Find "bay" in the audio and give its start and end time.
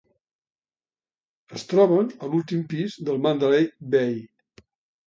3.97-4.19